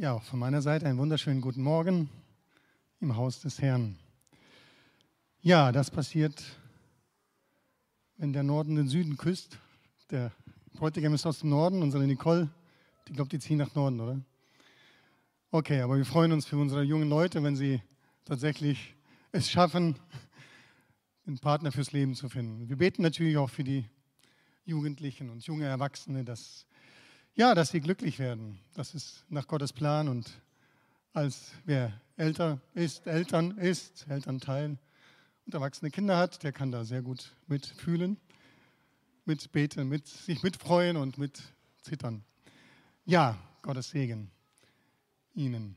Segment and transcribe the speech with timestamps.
[0.00, 2.08] Ja, auch von meiner Seite einen wunderschönen guten Morgen
[3.00, 3.98] im Haus des Herrn.
[5.42, 6.42] Ja, das passiert,
[8.16, 9.58] wenn der Norden den Süden küsst.
[10.10, 10.32] Der
[10.72, 12.48] Bräutigam ist aus dem Norden, unsere Nicole,
[13.08, 14.18] die glaubt, die ziehen nach Norden, oder?
[15.50, 17.82] Okay, aber wir freuen uns für unsere jungen Leute, wenn sie
[18.24, 18.94] tatsächlich
[19.32, 19.96] es schaffen,
[21.26, 22.70] einen Partner fürs Leben zu finden.
[22.70, 23.84] Wir beten natürlich auch für die
[24.64, 26.64] Jugendlichen und junge Erwachsene, dass
[27.34, 28.58] ja, dass sie glücklich werden.
[28.74, 30.30] Das ist nach Gottes Plan und
[31.12, 34.78] als wer älter ist, Eltern ist, Elternteil
[35.46, 38.16] und erwachsene Kinder hat, der kann da sehr gut mitfühlen,
[39.24, 41.42] mitbeten, mit sich mitfreuen und mit
[41.82, 42.24] zittern.
[43.04, 44.30] Ja, Gottes Segen
[45.34, 45.76] Ihnen.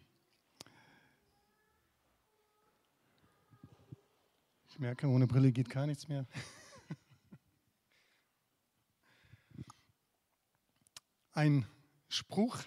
[4.69, 6.25] Ich merke, ohne Brille geht gar nichts mehr.
[11.35, 11.65] Ein
[12.09, 12.59] Spruch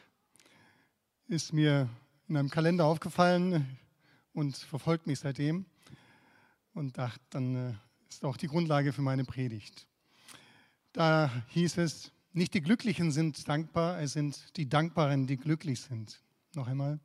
[1.28, 1.88] ist mir
[2.26, 3.78] in einem Kalender aufgefallen
[4.32, 5.66] und verfolgt mich seitdem.
[6.74, 7.74] Und dachte, dann äh,
[8.08, 9.86] ist auch die Grundlage für meine Predigt.
[10.92, 16.20] Da hieß es, nicht die Glücklichen sind dankbar, es sind die Dankbaren, die glücklich sind.
[16.56, 16.98] Noch einmal.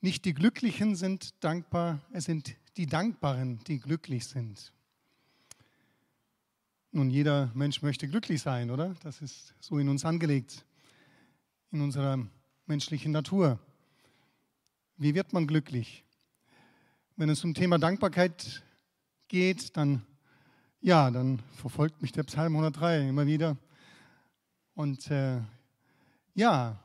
[0.00, 4.72] Nicht die Glücklichen sind dankbar, es sind die Dankbaren, die glücklich sind.
[6.96, 8.94] Nun, jeder Mensch möchte glücklich sein, oder?
[9.02, 10.64] Das ist so in uns angelegt,
[11.72, 12.24] in unserer
[12.66, 13.58] menschlichen Natur.
[14.96, 16.04] Wie wird man glücklich?
[17.16, 18.62] Wenn es um Thema Dankbarkeit
[19.26, 20.06] geht, dann
[20.80, 23.56] ja, dann verfolgt mich der Psalm 103 immer wieder.
[24.76, 25.40] Und äh,
[26.36, 26.78] ja,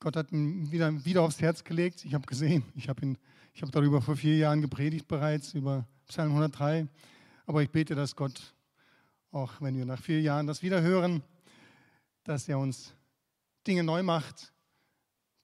[0.00, 2.04] Gott hat ihn wieder, wieder aufs Herz gelegt.
[2.04, 3.16] Ich habe gesehen, ich habe
[3.62, 6.88] hab darüber vor vier Jahren gepredigt bereits, über Psalm 103.
[7.46, 8.54] Aber ich bete, dass Gott,
[9.30, 11.22] auch wenn wir nach vier Jahren das wieder hören,
[12.24, 12.94] dass er uns
[13.66, 14.52] Dinge neu macht,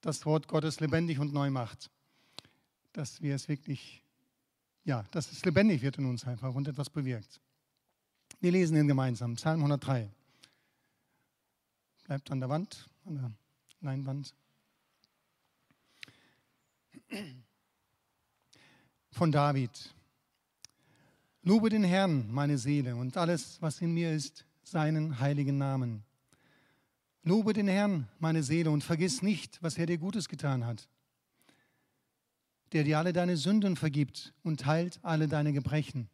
[0.01, 1.91] das Wort Gottes lebendig und neu macht.
[2.93, 4.03] Dass wir es wirklich,
[4.85, 7.41] ja, dass es lebendig wird in uns einfach und etwas bewirkt.
[8.41, 10.11] Wir lesen ihn gemeinsam, Psalm 103.
[12.05, 13.33] Bleibt an der Wand, an der
[13.81, 14.35] Leinwand.
[19.11, 19.95] Von David.
[21.49, 26.05] Lobe den Herrn, meine Seele, und alles, was in mir ist, seinen heiligen Namen.
[27.23, 30.91] Lobe den Herrn, meine Seele, und vergiss nicht, was er dir Gutes getan hat.
[32.73, 36.11] Der dir alle deine Sünden vergibt und heilt alle deine Gebrechen.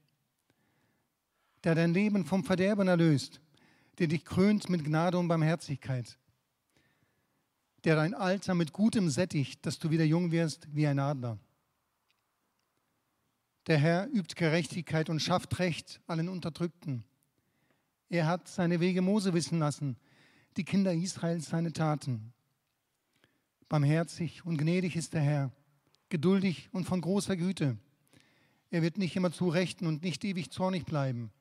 [1.65, 3.41] Der dein Leben vom Verderben erlöst,
[3.99, 6.17] der dich krönt mit Gnade und Barmherzigkeit.
[7.83, 11.41] Der dein Alter mit Gutem sättigt, dass du wieder jung wirst wie ein Adler.
[13.67, 17.05] Der Herr übt Gerechtigkeit und schafft Recht allen Unterdrückten.
[18.11, 19.97] Er hat seine Wege Mose wissen lassen,
[20.57, 22.35] die Kinder Israels seine Taten.
[23.69, 25.53] Barmherzig und gnädig ist der Herr,
[26.11, 27.79] geduldig und von großer Güte.
[28.71, 31.33] Er wird nicht immer zu Rechten und nicht ewig zornig bleiben.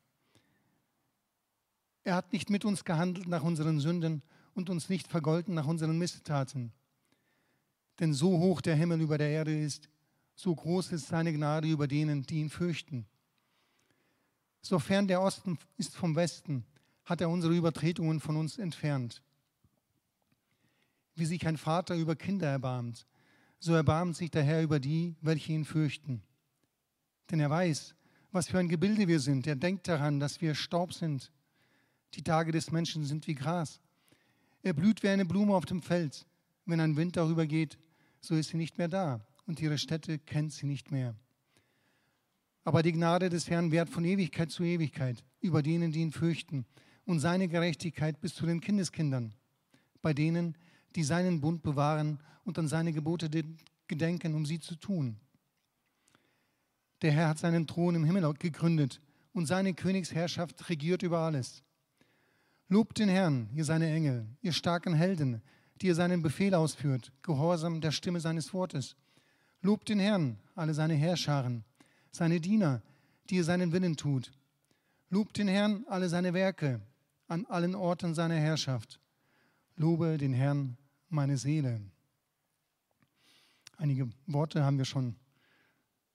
[2.06, 4.24] Er hat nicht mit uns gehandelt nach unseren Sünden
[4.54, 6.72] und uns nicht vergolten nach unseren Missetaten.
[8.00, 9.90] Denn so hoch der Himmel über der Erde ist,
[10.36, 13.06] so groß ist seine Gnade über denen, die ihn fürchten.
[14.62, 16.66] Sofern der Osten ist vom Westen,
[17.06, 19.22] hat er unsere Übertretungen von uns entfernt.
[21.16, 23.06] Wie sich ein Vater über Kinder erbarmt,
[23.60, 26.24] so erbarmt sich der Herr über die, welche ihn fürchten.
[27.30, 27.94] Denn er weiß,
[28.32, 29.46] was für ein Gebilde wir sind.
[29.46, 31.32] Er denkt daran, dass wir Staub sind.
[32.16, 33.80] Die Tage des Menschen sind wie Gras.
[34.64, 36.26] Er blüht wie eine Blume auf dem Feld.
[36.66, 37.78] Wenn ein Wind darüber geht,
[38.22, 41.16] so ist sie nicht mehr da und ihre Städte kennt sie nicht mehr.
[42.64, 46.66] Aber die Gnade des Herrn währt von Ewigkeit zu Ewigkeit über denen, die ihn fürchten,
[47.06, 49.34] und seine Gerechtigkeit bis zu den Kindeskindern,
[50.02, 50.58] bei denen,
[50.96, 53.30] die seinen Bund bewahren und an seine Gebote
[53.88, 55.18] gedenken, um sie zu tun.
[57.02, 59.02] Der Herr hat seinen Thron im Himmel gegründet
[59.34, 61.64] und seine Königsherrschaft regiert über alles.
[62.70, 65.42] Lobt den Herrn, ihr seine Engel, ihr starken Helden,
[65.82, 68.96] die ihr seinen Befehl ausführt, gehorsam der Stimme seines Wortes.
[69.64, 71.64] Lobt den Herrn, alle seine Herrscharen,
[72.12, 72.82] seine Diener,
[73.30, 74.30] die ihr seinen Willen tut.
[75.10, 76.82] Lobt den Herrn, alle seine Werke,
[77.30, 79.00] an allen Orten seiner Herrschaft.
[79.78, 80.78] Lobe den Herrn,
[81.08, 81.80] meine Seele.
[83.78, 85.16] Einige Worte haben wir schon,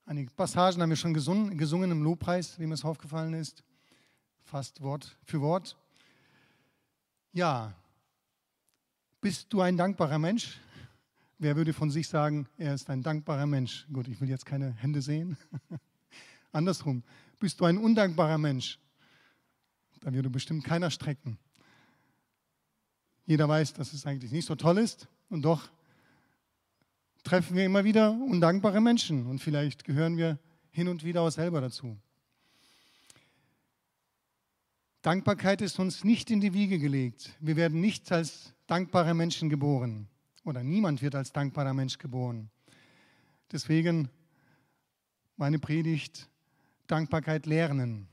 [0.04, 3.64] einige Passagen haben wir schon gesungen, gesungen im Lobpreis, wem es aufgefallen ist.
[4.44, 5.74] Fast Wort für Wort.
[7.32, 7.72] Ja,
[9.22, 10.60] bist du ein dankbarer Mensch?
[11.40, 13.86] Wer würde von sich sagen, er ist ein dankbarer Mensch?
[13.92, 15.36] Gut, ich will jetzt keine Hände sehen.
[16.52, 17.04] Andersrum,
[17.38, 18.80] bist du ein undankbarer Mensch?
[20.00, 21.38] Da würde bestimmt keiner strecken.
[23.24, 25.70] Jeder weiß, dass es eigentlich nicht so toll ist und doch
[27.22, 30.40] treffen wir immer wieder undankbare Menschen und vielleicht gehören wir
[30.72, 31.96] hin und wieder auch selber dazu.
[35.02, 37.30] Dankbarkeit ist uns nicht in die Wiege gelegt.
[37.38, 40.08] Wir werden nicht als dankbare Menschen geboren
[40.48, 42.50] oder niemand wird als dankbarer Mensch geboren.
[43.52, 44.08] Deswegen
[45.36, 46.28] meine Predigt
[46.86, 48.08] Dankbarkeit lernen.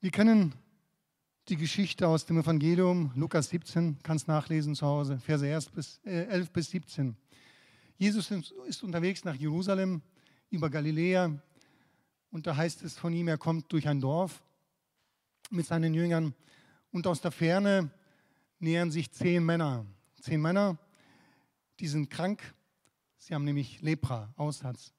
[0.00, 0.54] Wir kennen
[1.48, 6.26] die Geschichte aus dem Evangelium, Lukas 17, kannst nachlesen zu Hause, Verse 11 bis, äh,
[6.26, 7.16] 11 bis 17.
[7.96, 10.02] Jesus ist unterwegs nach Jerusalem
[10.50, 11.40] über Galiläa
[12.30, 14.42] und da heißt es von ihm, er kommt durch ein Dorf
[15.50, 16.34] mit seinen Jüngern
[16.92, 17.90] und aus der Ferne
[18.58, 19.86] nähern sich zehn Männer.
[20.20, 20.78] Zehn Männer,
[21.80, 22.54] die sind krank,
[23.16, 24.92] sie haben nämlich Lepra, Aussatz.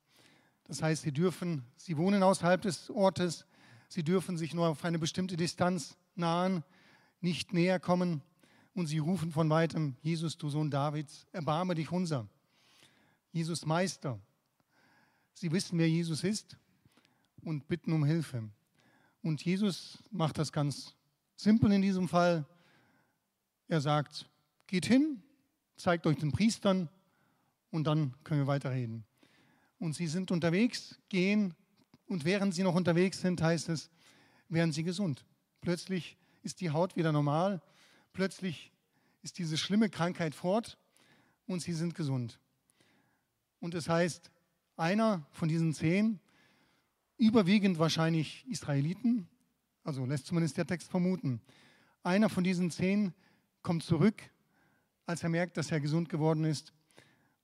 [0.65, 3.45] Das heißt, sie dürfen, sie wohnen außerhalb des Ortes,
[3.87, 6.63] sie dürfen sich nur auf eine bestimmte Distanz nahen,
[7.21, 8.21] nicht näher kommen
[8.73, 12.27] und sie rufen von weitem, Jesus, du Sohn Davids, erbarme dich unser.
[13.31, 14.19] Jesus Meister.
[15.33, 16.57] Sie wissen, wer Jesus ist
[17.41, 18.49] und bitten um Hilfe.
[19.21, 20.95] Und Jesus macht das ganz
[21.35, 22.45] simpel in diesem Fall.
[23.69, 24.27] Er sagt,
[24.65, 25.21] geht hin,
[25.77, 26.89] zeigt euch den Priestern
[27.69, 29.05] und dann können wir weiterreden.
[29.77, 31.53] Und sie sind unterwegs, gehen
[32.07, 33.91] und während sie noch unterwegs sind, heißt es,
[34.49, 35.23] werden sie gesund.
[35.61, 37.61] Plötzlich ist die Haut wieder normal,
[38.11, 38.71] plötzlich
[39.21, 40.79] ist diese schlimme Krankheit fort
[41.45, 42.39] und sie sind gesund.
[43.59, 44.31] Und es heißt,
[44.77, 46.19] einer von diesen zehn,
[47.17, 49.29] überwiegend wahrscheinlich Israeliten,
[49.83, 51.39] also lässt zumindest der Text vermuten,
[52.01, 53.13] einer von diesen zehn
[53.61, 54.21] kommt zurück,
[55.05, 56.73] als er merkt, dass er gesund geworden ist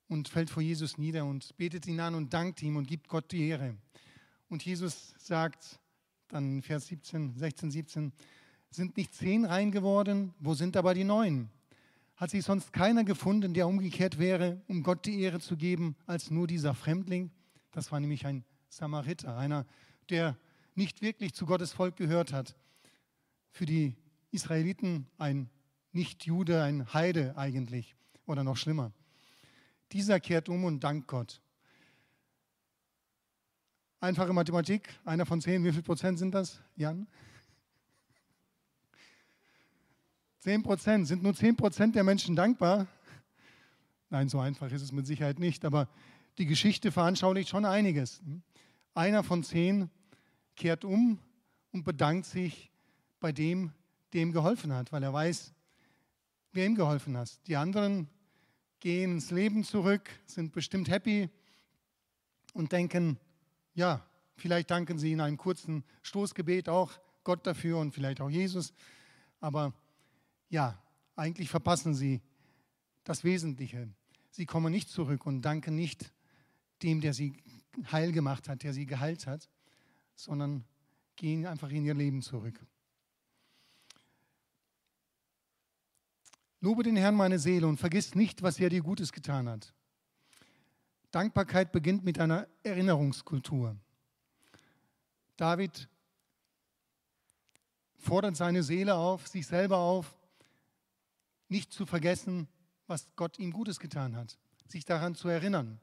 [0.07, 3.31] und fällt vor Jesus nieder und betet ihn an und dankt ihm und gibt Gott
[3.31, 3.75] die Ehre.
[4.49, 5.79] Und Jesus sagt
[6.27, 8.13] dann Vers 17, 16, 17,
[8.69, 11.49] sind nicht zehn rein geworden, wo sind aber die neun?
[12.15, 16.31] Hat sich sonst keiner gefunden, der umgekehrt wäre, um Gott die Ehre zu geben, als
[16.31, 17.31] nur dieser Fremdling?
[17.71, 19.65] Das war nämlich ein Samariter, einer,
[20.09, 20.37] der
[20.75, 22.55] nicht wirklich zu Gottes Volk gehört hat.
[23.51, 23.95] Für die
[24.31, 25.49] Israeliten ein
[25.95, 27.95] Nicht-Jude, ein Heide eigentlich
[28.25, 28.91] oder noch schlimmer.
[29.93, 31.41] Dieser kehrt um und dankt Gott.
[34.01, 37.07] Einfache Mathematik, einer von zehn, wie viel Prozent sind das, Jan?
[40.41, 41.07] 10 Prozent.
[41.07, 42.87] Sind nur 10 Prozent der Menschen dankbar?
[44.11, 45.89] Nein, so einfach ist es mit Sicherheit nicht, aber
[46.37, 48.21] die Geschichte veranschaulicht schon einiges.
[48.93, 49.89] Einer von zehn
[50.55, 51.19] kehrt um
[51.71, 52.69] und bedankt sich
[53.19, 53.71] bei dem,
[54.13, 55.54] der ihm geholfen hat, weil er weiß,
[56.55, 57.45] wer ihm geholfen hat.
[57.47, 58.07] Die anderen
[58.79, 61.29] gehen ins Leben zurück, sind bestimmt happy
[62.53, 63.19] und denken,
[63.73, 64.05] ja,
[64.37, 66.93] vielleicht danken sie in einem kurzen Stoßgebet auch
[67.23, 68.73] Gott dafür und vielleicht auch Jesus,
[69.39, 69.73] aber
[70.49, 70.81] ja,
[71.15, 72.21] eigentlich verpassen sie
[73.03, 73.89] das Wesentliche.
[74.31, 76.13] Sie kommen nicht zurück und danken nicht
[76.83, 77.41] dem, der sie
[77.91, 79.49] heil gemacht hat, der sie geheilt hat,
[80.15, 80.63] sondern
[81.15, 82.59] gehen einfach in ihr Leben zurück.
[86.65, 89.71] Lobe den Herrn meine Seele und vergiss nicht, was er dir Gutes getan hat.
[91.11, 93.75] Dankbarkeit beginnt mit einer Erinnerungskultur.
[95.37, 95.87] David
[97.97, 100.17] fordert seine Seele auf, sich selber auf,
[101.49, 102.47] nicht zu vergessen,
[102.87, 105.79] was Gott ihm Gutes getan hat, sich daran zu erinnern.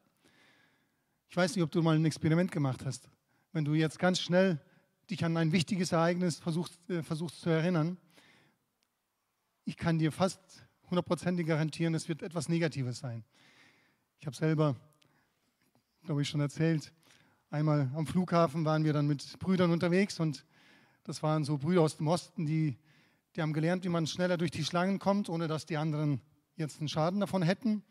[1.29, 3.09] Ich weiß nicht, ob du mal ein Experiment gemacht hast.
[3.53, 4.61] Wenn du jetzt ganz schnell
[5.09, 7.99] dich an ein wichtiges Ereignis versuchst, äh, versuchst zu erinnern,
[9.65, 13.25] ich kann dir fast hundertprozentig garantieren, es wird etwas Negatives sein.
[14.21, 14.77] Ich habe selber,
[16.05, 16.93] glaube ich, schon erzählt,
[17.51, 20.47] einmal am Flughafen waren wir dann mit Brüdern unterwegs und
[21.03, 22.79] das waren so Brüder aus dem Osten, die
[23.35, 26.21] die haben gelernt, wie man schneller durch die Schlangen kommt, ohne dass die anderen
[26.57, 27.83] jetzt einen Schaden davon hätten.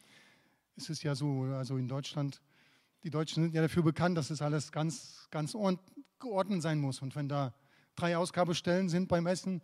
[0.75, 2.41] Es ist ja so, also in Deutschland,
[3.03, 5.58] die Deutschen sind ja dafür bekannt, dass es alles ganz, ganz
[6.20, 7.01] geordnet sein muss.
[7.01, 7.53] Und wenn da
[7.96, 9.63] drei Ausgabestellen sind beim Essen,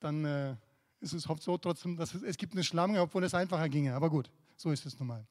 [0.00, 0.56] dann äh,
[1.00, 3.94] ist es so trotzdem, dass es, es gibt eine Schlange, obwohl es einfacher ginge.
[3.94, 5.26] Aber gut, so ist es nun mal.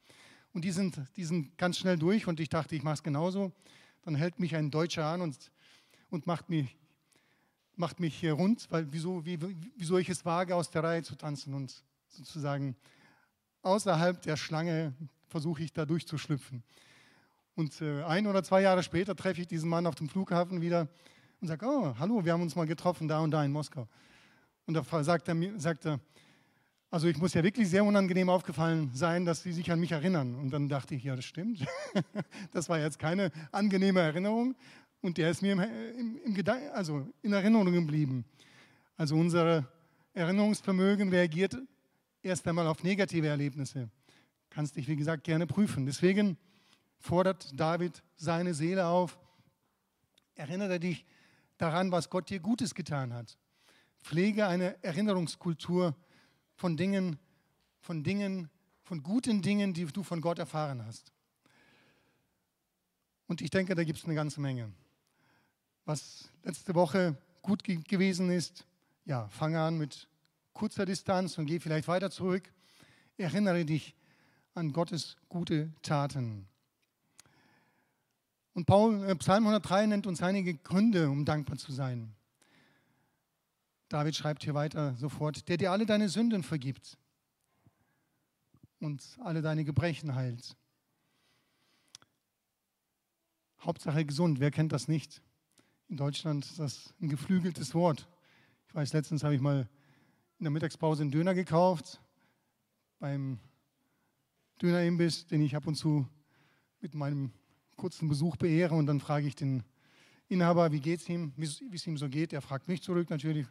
[0.53, 3.51] Und die sind, die sind ganz schnell durch und ich dachte, ich mache es genauso.
[4.03, 5.51] Dann hält mich ein Deutscher an und,
[6.09, 6.75] und macht mich
[7.77, 9.39] macht mich hier rund, weil wieso, wie,
[9.77, 12.75] wieso ich es wage, aus der Reihe zu tanzen und sozusagen
[13.61, 14.93] außerhalb der Schlange
[15.27, 16.63] versuche ich da durchzuschlüpfen.
[17.55, 20.87] Und äh, ein oder zwei Jahre später treffe ich diesen Mann auf dem Flughafen wieder
[21.39, 23.87] und sage, oh, hallo, wir haben uns mal getroffen, da und da in Moskau.
[24.67, 25.99] Und da sagt er, sagt er,
[26.89, 30.35] also ich muss ja wirklich sehr unangenehm aufgefallen sein, dass Sie sich an mich erinnern.
[30.35, 31.65] Und dann dachte ich, ja, das stimmt.
[32.51, 34.55] das war jetzt keine angenehme Erinnerung,
[35.01, 38.25] und der ist mir im, im, im also in Erinnerung geblieben.
[38.95, 39.67] Also unsere
[40.13, 41.55] Erinnerungsvermögen reagiert
[42.21, 43.89] erst einmal auf negative Erlebnisse.
[44.49, 45.85] Kannst dich, wie gesagt, gerne prüfen.
[45.85, 46.37] Deswegen
[46.99, 49.19] fordert David seine Seele auf,
[50.35, 51.05] erinnere dich
[51.57, 53.37] daran, was Gott dir Gutes getan hat.
[54.01, 55.95] Pflege eine Erinnerungskultur
[56.55, 57.19] von Dingen,
[57.79, 58.49] von Dingen,
[58.83, 61.11] von guten Dingen, die du von Gott erfahren hast.
[63.27, 64.71] Und ich denke, da gibt es eine ganze Menge.
[65.85, 68.65] Was letzte Woche gut ge gewesen ist,
[69.05, 70.07] ja, fange an mit
[70.53, 72.51] kurzer Distanz und geh vielleicht weiter zurück.
[73.17, 73.95] Erinnere dich
[74.53, 76.47] an Gottes gute Taten.
[78.53, 82.16] Und Paul, äh, Psalm 103 nennt uns einige Gründe, um dankbar zu sein.
[83.89, 86.97] David schreibt hier weiter sofort, der dir alle deine Sünden vergibt
[88.79, 90.55] und alle deine Gebrechen heilt.
[93.61, 95.21] Hauptsache gesund, wer kennt das nicht?
[95.87, 98.07] In Deutschland ist das ein geflügeltes Wort.
[98.67, 99.69] Ich weiß, letztens habe ich mal
[100.37, 102.01] in der Mittagspause einen Döner gekauft
[102.99, 103.39] beim
[104.61, 106.07] Dönerimbiss, den ich ab und zu
[106.81, 107.31] mit meinem
[107.77, 109.63] kurzen Besuch beehre und dann frage ich den
[110.27, 112.33] Inhaber, wie geht es ihm, wie es ihm so geht.
[112.33, 113.47] Er fragt mich zurück natürlich.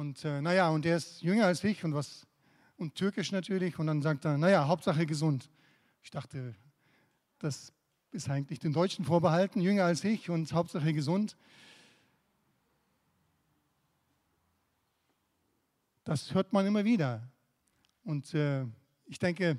[0.00, 2.26] Und äh, naja, und er ist jünger als ich und was
[2.78, 5.50] und türkisch natürlich und dann sagt er, naja, Hauptsache gesund.
[6.02, 6.54] Ich dachte,
[7.38, 7.70] das
[8.10, 11.36] ist eigentlich den Deutschen vorbehalten, jünger als ich und Hauptsache gesund.
[16.04, 17.28] Das hört man immer wieder.
[18.02, 18.64] Und äh,
[19.04, 19.58] ich denke,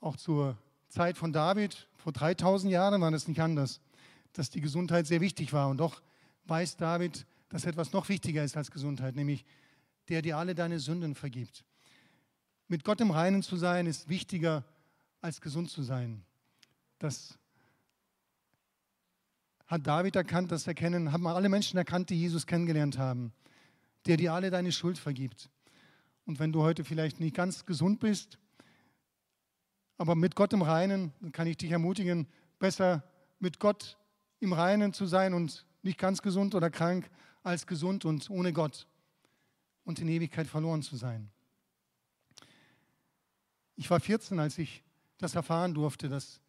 [0.00, 0.58] auch zur
[0.88, 3.80] Zeit von David, vor 3000 Jahren war das nicht anders,
[4.32, 5.68] dass die Gesundheit sehr wichtig war.
[5.68, 6.02] Und doch
[6.46, 9.44] weiß David, dass etwas noch wichtiger ist als Gesundheit, nämlich
[10.08, 11.64] der dir alle deine Sünden vergibt.
[12.66, 14.64] Mit Gott im Reinen zu sein, ist wichtiger
[15.20, 16.24] als gesund zu sein.
[16.98, 17.38] Das
[19.68, 23.32] hat David erkannt, das erkennen, haben alle Menschen erkannt, die Jesus kennengelernt haben,
[24.06, 25.48] der dir alle deine Schuld vergibt.
[26.24, 28.36] Und wenn du heute vielleicht nicht ganz gesund bist,
[29.96, 32.26] aber mit Gott im Reinen, dann kann ich dich ermutigen,
[32.58, 33.04] besser
[33.38, 33.96] mit Gott
[34.40, 37.08] im Reinen zu sein und nicht ganz gesund oder krank,
[37.44, 38.88] als gesund und ohne Gott
[39.84, 41.30] und in Ewigkeit verloren zu sein.
[43.76, 44.82] Ich war 14, als ich
[45.18, 46.40] das erfahren durfte, dass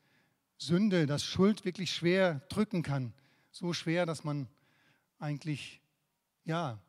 [0.57, 3.13] Sünde, dass Schuld wirklich schwer drücken kann.
[3.51, 4.47] So schwer, dass man
[5.19, 5.81] eigentlich,
[6.45, 6.79] ja,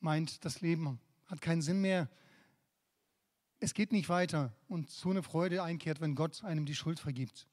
[0.00, 2.08] meint, das Leben hat keinen Sinn mehr.
[3.58, 7.48] Es geht nicht weiter und so eine Freude einkehrt, wenn Gott einem die Schuld vergibt.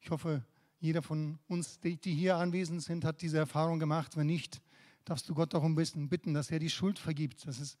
[0.00, 0.44] Ich hoffe,
[0.78, 4.16] jeder von uns, die hier anwesend sind, hat diese Erfahrung gemacht.
[4.16, 4.60] Wenn nicht,
[5.06, 7.46] darfst du Gott darum bitten, dass er die Schuld vergibt.
[7.46, 7.78] Das ist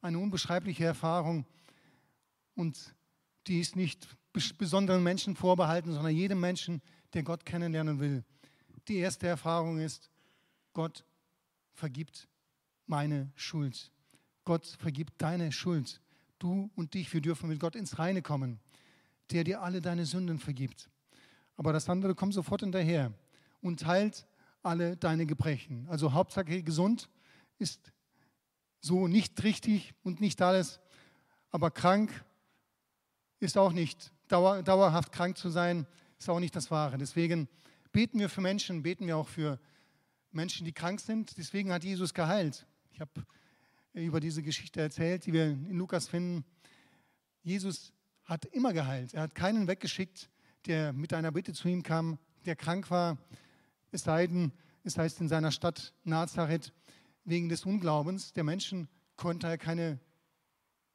[0.00, 1.44] eine unbeschreibliche Erfahrung
[2.54, 2.94] und
[3.48, 4.06] die ist nicht
[4.58, 6.82] besonderen Menschen vorbehalten, sondern jedem Menschen,
[7.14, 8.24] der Gott kennenlernen will.
[8.88, 10.10] Die erste Erfahrung ist,
[10.74, 11.04] Gott
[11.72, 12.28] vergibt
[12.86, 13.90] meine Schuld.
[14.44, 16.00] Gott vergibt deine Schuld.
[16.38, 18.60] Du und dich, wir dürfen mit Gott ins Reine kommen,
[19.30, 20.90] der dir alle deine Sünden vergibt.
[21.56, 23.14] Aber das andere kommt sofort hinterher
[23.62, 24.26] und teilt
[24.66, 25.86] alle deine Gebrechen.
[25.88, 27.08] Also Hauptsache gesund
[27.58, 27.92] ist
[28.80, 30.80] so nicht richtig und nicht alles,
[31.50, 32.24] aber krank
[33.38, 35.86] ist auch nicht dauer, dauerhaft krank zu sein,
[36.18, 36.98] ist auch nicht das Wahre.
[36.98, 37.48] Deswegen
[37.92, 39.58] beten wir für Menschen, beten wir auch für
[40.32, 41.36] Menschen, die krank sind.
[41.38, 42.66] Deswegen hat Jesus geheilt.
[42.92, 43.10] Ich habe
[43.94, 46.44] über diese Geschichte erzählt, die wir in Lukas finden.
[47.42, 47.92] Jesus
[48.24, 49.14] hat immer geheilt.
[49.14, 50.28] Er hat keinen weggeschickt,
[50.66, 53.16] der mit einer Bitte zu ihm kam, der krank war.
[53.90, 54.52] Es sei denn,
[54.84, 56.72] es heißt in seiner Stadt Nazareth,
[57.24, 59.98] wegen des Unglaubens der Menschen konnte er keine,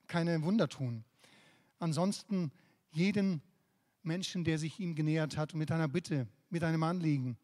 [0.08, 1.04] keine Wunder tun.
[1.80, 2.52] Ansonsten
[2.92, 3.42] jeden
[4.04, 7.38] Menschen, der sich ihm genähert hat, mit einer Bitte, mit einem Anliegen,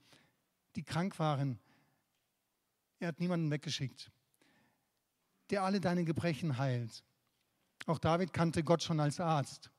[0.75, 1.59] die krank waren.
[2.99, 4.11] Er hat niemanden weggeschickt,
[5.49, 7.03] der alle deine Gebrechen heilt.
[7.85, 9.71] Auch David kannte Gott schon als Arzt.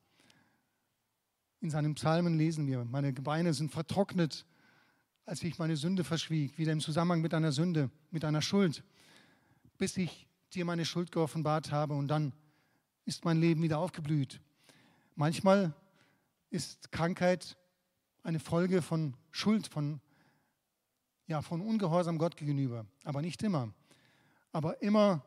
[1.61, 4.47] In seinen Psalmen lesen wir, meine Gebeine sind vertrocknet,
[5.29, 8.83] als ich meine Sünde verschwieg, wieder im Zusammenhang mit einer Sünde, mit einer Schuld,
[9.77, 12.33] bis ich dir meine Schuld geoffenbart habe und dann
[13.05, 14.41] ist mein Leben wieder aufgeblüht.
[15.17, 15.75] Manchmal
[16.49, 17.59] ist Krankheit
[18.23, 20.01] eine Folge von Schuld, von,
[21.27, 23.75] ja, von Ungehorsam Gott gegenüber, aber nicht immer.
[24.51, 25.23] Aber immer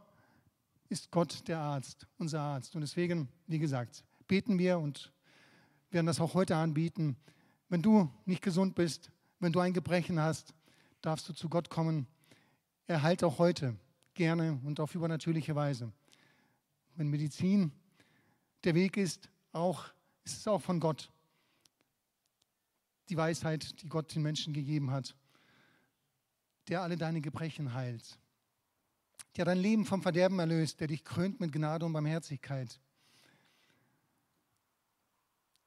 [0.90, 2.74] ist Gott der Arzt, unser Arzt.
[2.74, 5.14] Und deswegen, wie gesagt, beten wir und
[5.92, 7.18] werden das auch heute anbieten.
[7.70, 10.54] Wenn du nicht gesund bist, wenn du ein Gebrechen hast,
[11.02, 12.08] darfst du zu Gott kommen.
[12.88, 13.76] Er heilt auch heute
[14.14, 15.92] gerne und auf übernatürliche Weise.
[16.96, 17.72] Wenn Medizin
[18.64, 19.86] der Weg ist, auch,
[20.24, 21.12] es ist auch von Gott.
[23.10, 25.16] Die Weisheit, die Gott den Menschen gegeben hat,
[26.68, 28.18] der alle deine Gebrechen heilt.
[29.38, 32.82] der dein Leben vom Verderben erlöst, der dich krönt mit Gnade und Barmherzigkeit.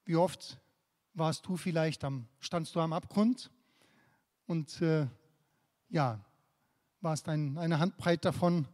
[0.05, 0.61] Wie oft
[1.15, 3.51] warst du vielleicht am, standst du am Abgrund
[4.47, 5.07] und äh,
[5.89, 6.25] ja,
[7.01, 8.67] warst ein, eine Handbreit davon,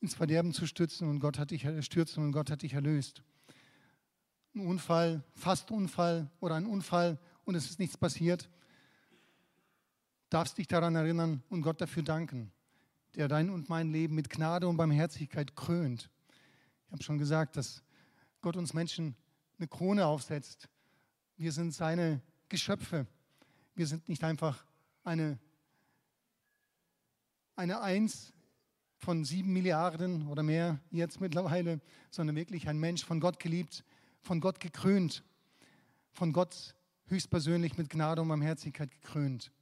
[0.00, 3.22] ins Verderben zu stürzen und Gott hat dich stürzen und Gott hat dich erlöst.
[4.54, 8.48] Ein Unfall, fast Unfall oder ein Unfall und es ist nichts passiert.
[10.28, 12.52] Darfst dich daran erinnern und Gott dafür danken,
[13.14, 16.10] der dein und mein Leben mit Gnade und Barmherzigkeit krönt.
[16.86, 17.82] Ich habe schon gesagt, dass
[18.40, 19.16] Gott uns Menschen
[19.58, 20.68] eine Krone aufsetzt.
[21.36, 23.06] Wir sind seine Geschöpfe.
[23.74, 24.64] Wir sind nicht einfach
[25.06, 25.38] eine,
[27.54, 28.32] eine Eins
[28.96, 33.84] von sieben Milliarden oder mehr jetzt mittlerweile, sondern wirklich ein Mensch von Gott geliebt,
[34.20, 35.22] von Gott gekrönt,
[36.12, 36.74] von Gott
[37.06, 39.52] höchstpersönlich mit Gnade und Barmherzigkeit gekrönt.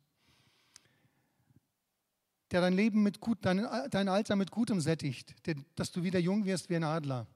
[2.51, 6.21] Der dein Leben mit gut, dein, dein Alter mit Gutem sättigt, der, dass du wieder
[6.21, 7.27] jung wirst wie ein Adler.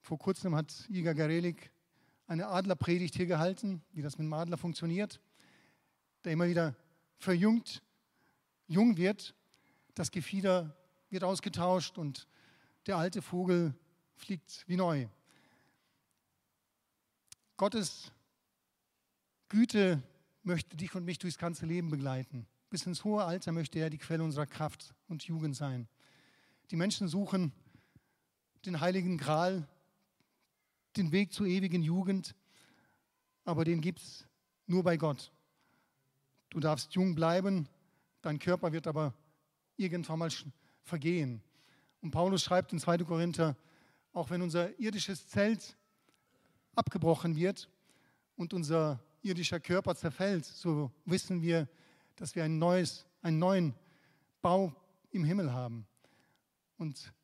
[0.00, 1.70] Vor kurzem hat Iga Garelik
[2.26, 5.20] eine Adlerpredigt hier gehalten, wie das mit dem Adler funktioniert,
[6.24, 6.74] der immer wieder
[7.18, 7.82] verjüngt,
[8.66, 9.34] jung wird,
[9.94, 10.76] das Gefieder
[11.10, 12.26] wird ausgetauscht und
[12.86, 13.74] der alte Vogel
[14.14, 15.06] fliegt wie neu.
[17.56, 18.10] Gottes
[19.48, 20.02] Güte
[20.42, 22.46] möchte dich und mich durchs ganze Leben begleiten.
[22.70, 25.88] Bis ins hohe Alter möchte er die Quelle unserer Kraft und Jugend sein.
[26.70, 27.52] Die Menschen suchen
[28.64, 29.68] den heiligen Gral
[30.96, 32.34] den Weg zur ewigen Jugend,
[33.44, 34.26] aber den gibt es
[34.66, 35.32] nur bei Gott.
[36.52, 37.66] Du darfst jung bleiben,
[38.20, 39.14] dein Körper wird aber
[39.76, 40.30] irgendwann mal
[40.82, 41.42] vergehen.
[42.02, 42.98] Und Paulus schreibt in 2.
[42.98, 43.56] Korinther,
[44.12, 45.78] auch wenn unser irdisches Zelt
[46.74, 47.70] abgebrochen wird
[48.36, 51.66] und unser irdischer Körper zerfällt, so wissen wir,
[52.16, 53.74] dass wir ein neues, einen neuen
[54.42, 54.74] Bau
[55.10, 55.86] im Himmel haben.
[56.76, 57.14] Und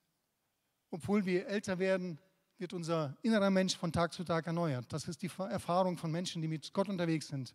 [0.90, 2.18] obwohl wir älter werden,
[2.56, 4.90] wird unser innerer Mensch von Tag zu Tag erneuert.
[4.90, 7.54] Das ist die Erfahrung von Menschen, die mit Gott unterwegs sind,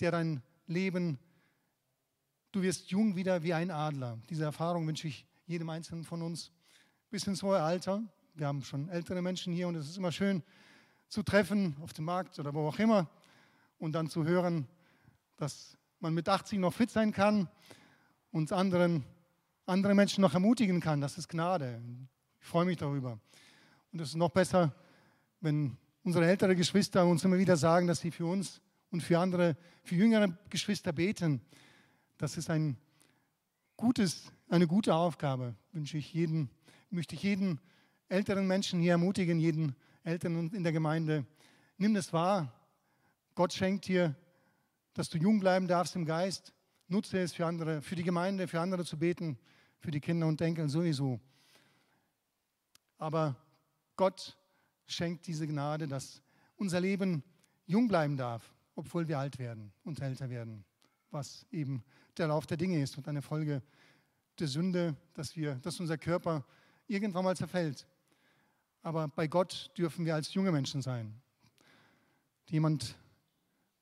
[0.00, 1.18] der dein Leben,
[2.52, 4.18] du wirst jung wieder wie ein Adler.
[4.30, 6.52] Diese Erfahrung wünsche ich jedem Einzelnen von uns
[7.10, 8.02] bis ins hohe Alter.
[8.34, 10.42] Wir haben schon ältere Menschen hier und es ist immer schön
[11.08, 13.08] zu treffen auf dem Markt oder wo auch immer
[13.78, 14.68] und dann zu hören,
[15.36, 17.48] dass man mit 80 noch fit sein kann
[18.30, 19.04] und anderen,
[19.66, 21.00] andere Menschen noch ermutigen kann.
[21.00, 21.80] Das ist Gnade.
[22.40, 23.18] Ich freue mich darüber.
[23.92, 24.74] Und es ist noch besser,
[25.40, 29.56] wenn unsere älteren Geschwister uns immer wieder sagen, dass sie für uns und für andere,
[29.84, 31.40] für jüngere Geschwister beten.
[32.16, 32.76] Das ist ein
[33.76, 36.50] gutes, eine gute Aufgabe, wünsche ich jeden,
[36.90, 37.60] möchte ich jeden
[38.08, 41.26] älteren Menschen hier ermutigen, jeden Eltern in der Gemeinde.
[41.76, 42.52] Nimm das wahr.
[43.34, 44.16] Gott schenkt dir,
[44.94, 46.52] dass du jung bleiben darfst im Geist.
[46.88, 49.38] Nutze es für andere, für die Gemeinde, für andere zu beten,
[49.78, 51.20] für die Kinder und Enkel sowieso.
[52.96, 53.36] Aber
[53.94, 54.36] Gott
[54.86, 56.22] schenkt diese Gnade, dass
[56.56, 57.22] unser Leben
[57.66, 60.64] jung bleiben darf, obwohl wir alt werden und älter werden,
[61.10, 61.82] was eben
[62.16, 63.60] der Lauf der Dinge ist und eine Folge
[64.38, 66.44] der Sünde, dass, wir, dass unser Körper
[66.86, 67.88] irgendwann mal zerfällt.
[68.82, 71.20] Aber bei Gott dürfen wir als junge Menschen sein.
[72.46, 72.94] Jemand,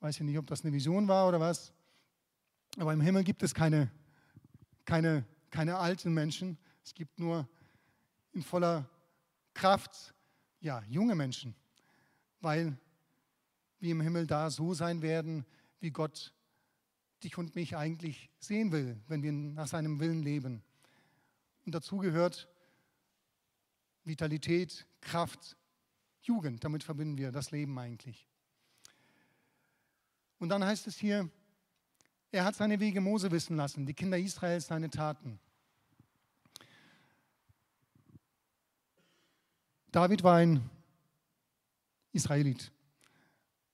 [0.00, 1.74] weiß ich nicht, ob das eine Vision war oder was,
[2.78, 3.90] aber im Himmel gibt es keine,
[4.86, 6.56] keine, keine alten Menschen.
[6.82, 7.46] Es gibt nur
[8.32, 8.88] in voller
[9.52, 10.14] Kraft,
[10.60, 11.54] ja, junge Menschen,
[12.40, 12.78] weil
[13.86, 15.46] wir im Himmel da so sein werden,
[15.78, 16.34] wie Gott
[17.22, 20.62] dich und mich eigentlich sehen will, wenn wir nach seinem Willen leben.
[21.64, 22.48] Und dazu gehört
[24.04, 25.56] Vitalität, Kraft,
[26.20, 26.64] Jugend.
[26.64, 28.26] Damit verbinden wir das Leben eigentlich.
[30.38, 31.30] Und dann heißt es hier,
[32.32, 35.38] er hat seine Wege Mose wissen lassen, die Kinder Israels seine Taten.
[39.92, 40.68] David war ein
[42.12, 42.72] Israelit.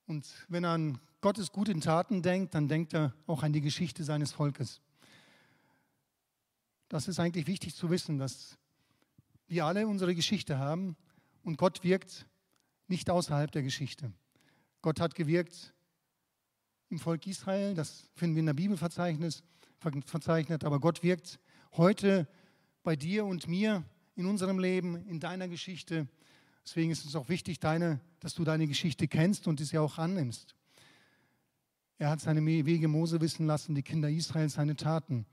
[0.05, 4.03] Und wenn er an Gottes guten Taten denkt, dann denkt er auch an die Geschichte
[4.03, 4.81] seines Volkes.
[6.89, 8.57] Das ist eigentlich wichtig zu wissen, dass
[9.47, 10.95] wir alle unsere Geschichte haben
[11.43, 12.27] und Gott wirkt
[12.87, 14.11] nicht außerhalb der Geschichte.
[14.81, 15.73] Gott hat gewirkt
[16.89, 19.43] im Volk Israel, das finden wir in der Bibel verzeichnet,
[20.63, 21.39] aber Gott wirkt
[21.71, 22.27] heute
[22.83, 23.83] bei dir und mir
[24.15, 26.07] in unserem Leben, in deiner Geschichte.
[26.65, 30.55] Deswegen ist es auch wichtig, deine, dass du deine Geschichte kennst und sie auch annimmst.
[31.97, 35.25] Er hat seine Wege Mose wissen lassen, die Kinder Israels seine Taten.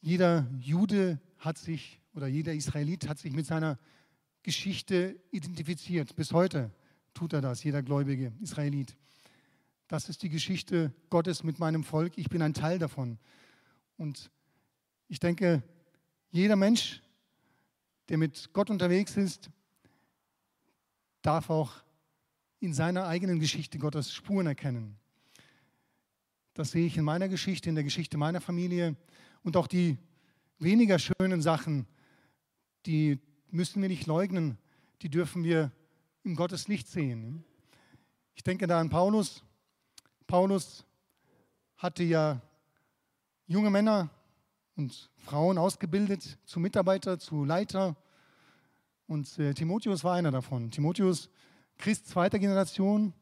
[0.00, 3.78] Jeder Jude hat sich oder jeder Israelit hat sich mit seiner
[4.42, 6.14] Geschichte identifiziert.
[6.16, 6.70] Bis heute
[7.14, 8.96] tut er das, jeder gläubige Israelit.
[9.88, 12.16] Das ist die Geschichte Gottes mit meinem Volk.
[12.16, 13.18] Ich bin ein Teil davon.
[13.96, 14.30] Und
[15.08, 15.62] ich denke,
[16.30, 17.02] Jeder Mensch,
[18.10, 19.50] der mit Gott unterwegs ist,
[21.22, 21.72] darf auch
[22.60, 24.96] in seiner eigenen Geschichte Gottes Spuren erkennen.
[26.54, 28.96] Das sehe ich in meiner Geschichte, in der Geschichte meiner Familie
[29.42, 29.96] und auch die
[30.58, 31.86] weniger schönen Sachen,
[32.86, 34.58] die müssen wir nicht leugnen,
[35.02, 35.70] die dürfen wir
[36.24, 37.44] im Gottes Licht sehen.
[38.34, 39.42] Ich denke da an Paulus.
[40.26, 40.84] Paulus
[41.76, 42.40] hatte ja
[43.46, 44.10] junge Männer
[44.76, 47.96] und Frauen ausgebildet zu Mitarbeiter, zu Leiter.
[49.08, 50.70] Und äh, Timotheus war einer davon.
[50.70, 51.30] Timotheus,
[51.78, 53.14] Christ zweiter Generation,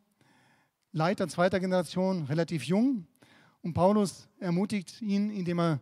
[0.90, 3.07] Leiter zweiter Generation, relativ jung.
[3.62, 5.81] Und Paulus ermutigt ihn, indem er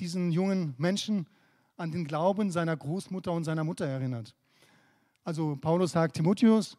[0.00, 1.28] diesen jungen Menschen
[1.76, 4.34] an den Glauben seiner Großmutter und seiner Mutter erinnert.
[5.22, 6.76] Also Paulus sagt, Timotheus,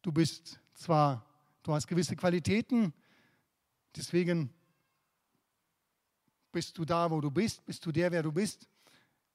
[0.00, 1.26] du bist zwar,
[1.62, 2.94] du hast gewisse Qualitäten,
[3.94, 4.48] deswegen
[6.52, 8.66] bist du da, wo du bist, bist du der, wer du bist.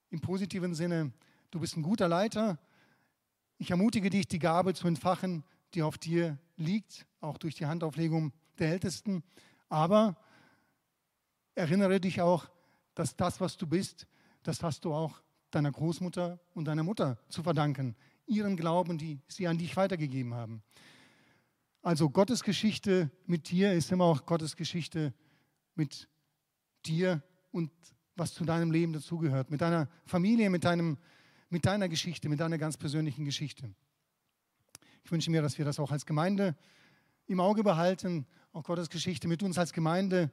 [0.10, 1.12] Im positiven Sinne,
[1.54, 2.58] du bist ein guter Leiter.
[3.58, 8.34] Ich ermutige dich, die Gabe zu entfachen, die auf dir liegt, auch durch die Handauflegung
[8.58, 9.24] der Ältesten.
[9.70, 10.18] Aber
[11.54, 12.50] erinnere dich auch,
[12.96, 14.08] dass das, was du bist,
[14.42, 19.48] das hast du auch deiner Großmutter und deiner Mutter zu verdanken, ihren Glauben, die sie
[19.48, 20.64] an dich weitergegeben haben.
[21.84, 25.14] Also Gottes Geschichte mit dir ist immer auch Gottes Geschichte
[25.76, 26.10] mit
[26.86, 27.72] dir und
[28.16, 30.98] was zu deinem Leben dazugehört, mit deiner Familie, mit, deinem,
[31.54, 33.72] mit deiner Geschichte, mit deiner ganz persönlichen Geschichte.
[35.04, 36.56] Ich wünsche mir, dass wir das auch als Gemeinde
[37.28, 38.26] im Auge behalten.
[38.54, 40.32] Auch Gottes Geschichte mit uns als Gemeinde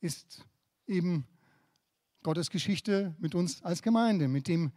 [0.00, 0.44] ist
[0.88, 1.24] eben
[2.24, 4.72] Gottes Geschichte mit uns als Gemeinde, mit dem,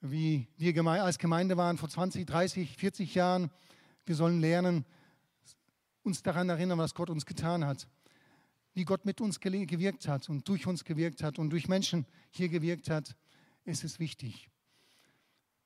[0.00, 3.52] wie wir als Gemeinde waren vor 20, 30, 40 Jahren.
[4.04, 4.84] Wir sollen lernen,
[6.02, 7.86] uns daran erinnern, was Gott uns getan hat,
[8.74, 12.48] wie Gott mit uns gewirkt hat und durch uns gewirkt hat und durch Menschen hier
[12.48, 13.14] gewirkt hat.
[13.64, 14.48] Es ist wichtig.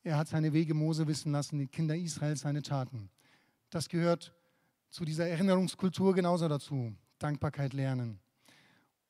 [0.06, 3.10] Er hat seine Wege Mose wissen lassen, die Kinder Israels seine Taten.
[3.70, 4.32] Das gehört
[4.88, 6.94] zu dieser Erinnerungskultur genauso dazu.
[7.18, 8.20] Dankbarkeit lernen.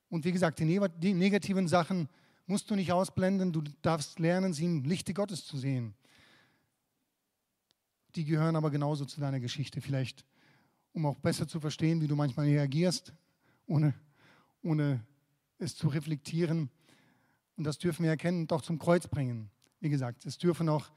[0.09, 2.09] Und wie gesagt, die negativen Sachen
[2.47, 3.53] musst du nicht ausblenden.
[3.53, 5.95] Du darfst lernen, sie im Lichte Gottes zu sehen.
[8.15, 9.83] Die gehören aber genauso zu deiner Geschichte.
[9.83, 10.25] Vielleicht,
[10.95, 13.13] um auch besser zu verstehen, wie du manchmal reagierst,
[13.67, 13.93] ohne,
[14.63, 15.05] ohne
[15.59, 16.71] es zu reflektieren.
[17.57, 19.51] Und das dürfen wir erkennen und auch zum Kreuz bringen.
[19.81, 20.91] Wie gesagt, es dürfen auch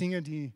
[0.00, 0.52] Dinge, die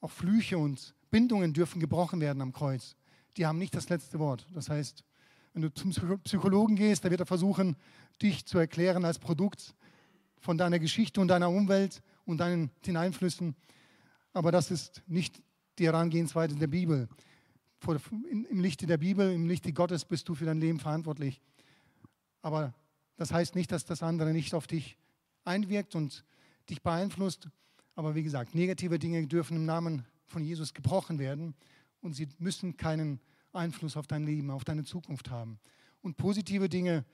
[0.00, 2.96] auch Flüche und Bindungen dürfen gebrochen werden am Kreuz.
[3.36, 4.46] Die haben nicht das letzte Wort.
[4.52, 5.04] Das heißt,
[5.52, 5.92] wenn du zum
[6.24, 7.76] Psychologen gehst, da wird er versuchen,
[8.20, 9.74] dich zu erklären als Produkt
[10.38, 13.56] von deiner Geschichte und deiner Umwelt und deinen den Einflüssen.
[14.32, 15.42] Aber das ist nicht
[15.78, 17.08] die Herangehensweise der Bibel.
[18.20, 21.40] Im Lichte der Bibel, im Lichte Gottes bist du für dein Leben verantwortlich.
[22.42, 22.74] Aber
[23.16, 24.98] das heißt nicht, dass das andere nicht auf dich
[25.44, 26.24] einwirkt und
[26.70, 27.48] dich beeinflusst.
[27.94, 31.54] Aber wie gesagt, negative Dinge dürfen im Namen von Jesus gebrochen werden
[32.00, 33.20] und sie müssen keinen
[33.52, 35.58] Einfluss auf dein Leben, auf deine Zukunft haben.
[36.02, 37.04] Und positive Dinge,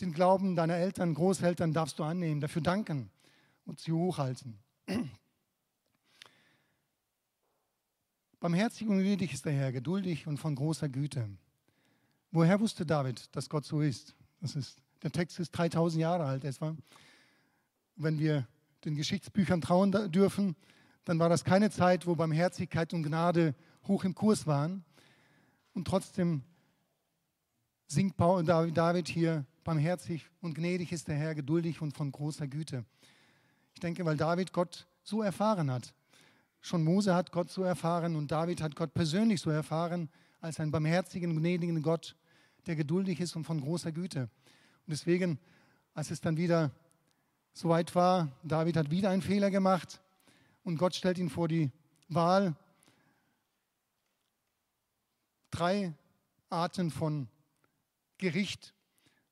[0.00, 3.10] den Glauben deiner Eltern, Großeltern darfst du annehmen, dafür danken
[3.64, 4.58] und sie hochhalten.
[8.40, 11.28] Barmherzig und gnädig ist der Herr, geduldig und von großer Güte.
[12.32, 14.14] Woher wusste David, dass Gott so ist?
[14.40, 16.76] Das ist der Text ist 3000 Jahre alt etwa.
[17.96, 18.46] Wenn wir
[18.84, 20.54] den Geschichtsbüchern trauen dürfen,
[21.04, 23.54] dann war das keine Zeit, wo Barmherzigkeit und Gnade
[23.86, 24.84] hoch im Kurs waren,
[25.76, 26.40] und trotzdem
[27.86, 32.86] singt David hier, barmherzig und gnädig ist der Herr, geduldig und von großer Güte.
[33.74, 35.92] Ich denke, weil David Gott so erfahren hat.
[36.62, 40.08] Schon Mose hat Gott so erfahren und David hat Gott persönlich so erfahren
[40.40, 42.16] als einen barmherzigen, gnädigen Gott,
[42.66, 44.30] der geduldig ist und von großer Güte.
[44.86, 45.38] Und deswegen,
[45.92, 46.70] als es dann wieder
[47.56, 50.02] soweit war, David hat wieder einen Fehler gemacht
[50.62, 51.70] und Gott stellt ihn vor die
[52.08, 52.54] Wahl,
[55.50, 55.94] drei
[56.50, 57.28] Arten von
[58.18, 58.74] Gericht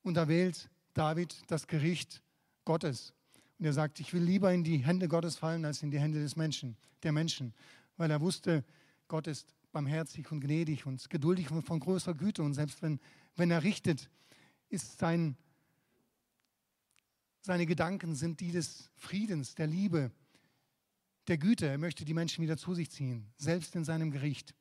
[0.01, 2.23] und da wählt David das Gericht
[2.65, 3.13] Gottes.
[3.59, 6.19] Und er sagt, ich will lieber in die Hände Gottes fallen als in die Hände
[6.19, 7.53] des Menschen, der Menschen,
[7.95, 8.63] weil er wusste,
[9.07, 12.41] Gott ist barmherzig und gnädig und geduldig und von großer Güte.
[12.41, 12.99] Und selbst wenn,
[13.35, 14.09] wenn er richtet,
[14.69, 15.37] ist sein,
[17.45, 20.11] seine Gedanken sind die des Friedens, der Liebe,
[21.27, 21.67] der Güte.
[21.67, 24.53] Er möchte die Menschen wieder zu sich ziehen, selbst in seinem Gericht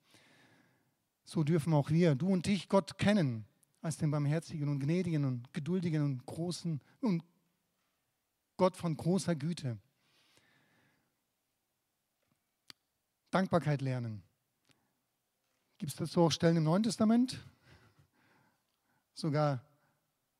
[1.24, 3.46] so dürfen auch wir, du und ich, Gott kennen
[3.80, 7.24] als den barmherzigen und gnädigen und geduldigen und großen und
[8.56, 9.78] Gott von großer Güte.
[13.30, 14.22] Dankbarkeit lernen.
[15.78, 17.44] Gibt es dazu auch Stellen im Neuen Testament?
[19.12, 19.64] Sogar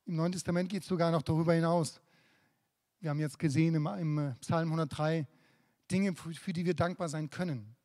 [0.07, 2.01] im Neuen Testament geht es sogar noch darüber hinaus.
[3.05, 5.27] Wir haben jetzt gesehen im, im Psalm 103
[5.91, 7.77] Dinge, für, für die wir dankbar sein können.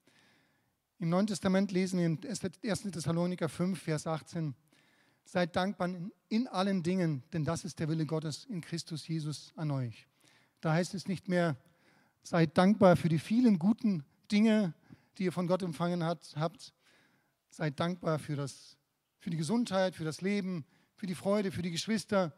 [0.97, 2.83] Im Neuen Testament lesen wir in 1.
[2.83, 4.55] Thessaloniker 5, Vers 18,
[5.25, 9.51] Seid dankbar in, in allen Dingen, denn das ist der Wille Gottes in Christus Jesus
[9.57, 10.07] an euch.
[10.61, 11.57] Da heißt es nicht mehr,
[12.23, 14.73] seid dankbar für die vielen guten Dinge,
[15.17, 16.73] die ihr von Gott empfangen hat, habt.
[17.49, 18.77] Seid dankbar für, das,
[19.17, 20.63] für die Gesundheit, für das Leben,
[20.95, 22.33] für die Freude, für die Geschwister,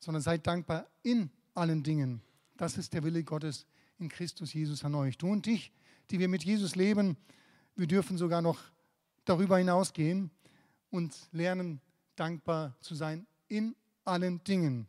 [0.00, 2.22] sondern seid dankbar in allen Dingen.
[2.56, 3.66] Das ist der Wille Gottes
[3.98, 5.18] in Christus Jesus an euch.
[5.18, 5.72] Du und ich,
[6.10, 7.16] die wir mit Jesus leben,
[7.76, 8.58] wir dürfen sogar noch
[9.24, 10.30] darüber hinausgehen
[10.90, 11.80] und lernen,
[12.16, 14.86] dankbar zu sein in allen Dingen.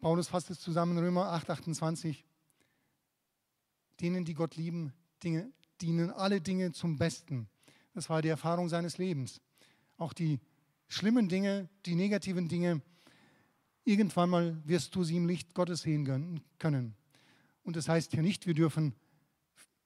[0.00, 2.24] Paulus fasst es zusammen, Römer 8, 28.
[4.00, 7.48] Denen, die Gott lieben, Dinge, dienen alle Dinge zum Besten.
[7.94, 9.40] Das war die Erfahrung seines Lebens.
[9.96, 10.40] Auch die
[10.88, 12.82] schlimmen Dinge, die negativen Dinge,
[13.84, 16.94] irgendwann mal wirst du sie im Licht Gottes sehen können.
[17.62, 18.94] Und das heißt hier nicht, wir dürfen,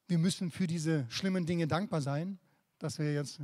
[0.07, 2.39] wir müssen für diese schlimmen Dinge dankbar sein.
[2.79, 3.39] Das wäre jetzt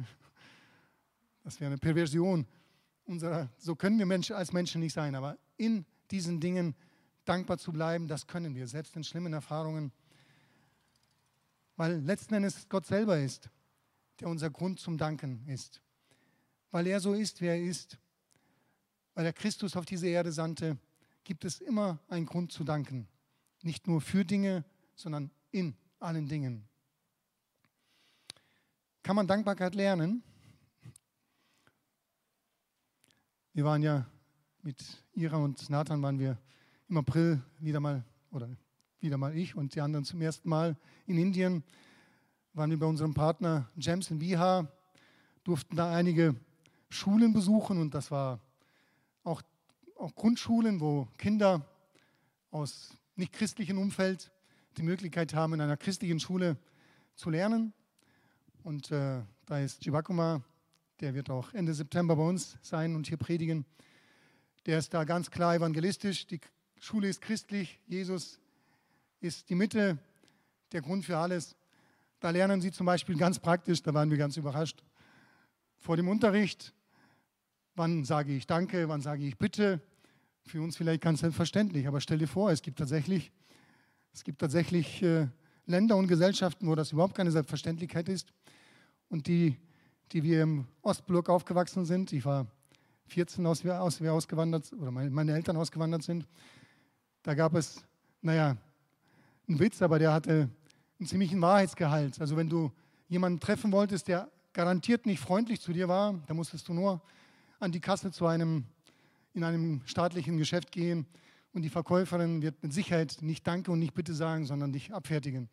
[1.45, 2.47] das wäre eine Perversion
[3.05, 6.75] unserer, so können wir Menschen, als Menschen nicht sein, aber in diesen Dingen
[7.23, 9.91] dankbar zu bleiben, das können wir, selbst in schlimmen Erfahrungen.
[11.75, 13.51] Weil letzten Endes Gott selber ist,
[14.19, 15.83] der unser Grund zum Danken ist.
[16.71, 17.99] Weil er so ist, wie er ist,
[19.15, 20.77] weil er Christus auf diese Erde sandte,
[21.23, 23.07] gibt es immer einen Grund zu danken.
[23.63, 26.67] Nicht nur für Dinge, sondern in allen Dingen.
[29.01, 30.21] Kann man Dankbarkeit lernen?
[33.53, 34.05] Wir waren ja
[34.61, 36.37] mit Ira und Nathan waren wir
[36.89, 38.49] im April wieder mal, oder
[38.99, 40.75] wieder mal ich und die anderen zum ersten Mal
[41.05, 41.63] in Indien.
[42.53, 44.67] Waren wir bei unserem Partner James in Bihar,
[45.43, 46.35] durften da einige
[46.89, 48.39] Schulen besuchen und das war
[49.25, 49.41] auch,
[49.97, 51.67] auch Grundschulen, wo Kinder
[52.51, 54.31] aus nicht christlichem Umfeld
[54.77, 56.57] die Möglichkeit haben, in einer christlichen Schule
[57.15, 57.73] zu lernen.
[58.63, 60.41] Und äh, da ist Jivakuma
[60.99, 63.65] der wird auch Ende September bei uns sein und hier predigen.
[64.65, 66.25] Der ist da ganz klar evangelistisch.
[66.27, 66.39] Die
[66.79, 67.79] Schule ist christlich.
[67.85, 68.39] Jesus
[69.19, 69.97] ist die Mitte,
[70.71, 71.55] der Grund für alles.
[72.19, 74.83] Da lernen sie zum Beispiel ganz praktisch, da waren wir ganz überrascht,
[75.77, 76.73] vor dem Unterricht,
[77.75, 79.81] wann sage ich Danke, wann sage ich Bitte.
[80.47, 83.31] Für uns vielleicht ganz selbstverständlich, aber stell dir vor, es gibt tatsächlich,
[84.13, 85.27] es gibt tatsächlich äh,
[85.65, 88.31] Länder und Gesellschaften, wo das überhaupt keine Selbstverständlichkeit ist.
[89.09, 89.57] Und die
[90.11, 92.11] die wir im Ostblock aufgewachsen sind.
[92.13, 92.47] Ich war
[93.07, 96.27] 14, als wir, als wir ausgewandert oder meine Eltern ausgewandert sind.
[97.23, 97.83] Da gab es,
[98.21, 98.57] naja,
[99.47, 100.49] einen Witz, aber der hatte
[100.99, 102.19] einen ziemlichen Wahrheitsgehalt.
[102.19, 102.71] Also wenn du
[103.07, 107.01] jemanden treffen wolltest, der garantiert nicht freundlich zu dir war, da musstest du nur
[107.65, 108.65] an die Kasse zu einem,
[109.33, 111.07] in einem staatlichen Geschäft gehen
[111.51, 115.49] und die Verkäuferin wird mit Sicherheit nicht Danke und nicht Bitte sagen, sondern dich abfertigen.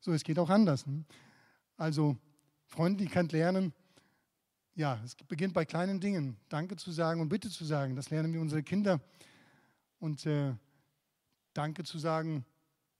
[0.00, 0.86] So, es geht auch anders.
[0.86, 1.04] Ne?
[1.76, 2.16] Also
[2.66, 3.72] Freundlichkeit lernen,
[4.74, 6.36] ja, es beginnt bei kleinen Dingen.
[6.48, 9.00] Danke zu sagen und Bitte zu sagen, das lernen wir unsere Kinder.
[10.00, 10.52] Und äh,
[11.54, 12.44] Danke zu sagen,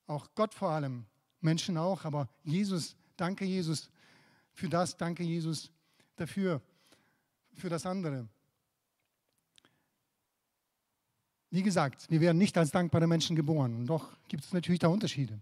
[0.06, 1.04] auch Gott vor allem,
[1.40, 3.90] Menschen auch, aber Jesus, danke Jesus
[4.52, 5.70] für das, danke Jesus
[6.14, 6.62] dafür,
[7.54, 8.28] für das andere.
[11.50, 13.74] Wie gesagt, wir werden nicht als dankbare Menschen geboren.
[13.74, 15.40] Und doch gibt es natürlich da Unterschiede.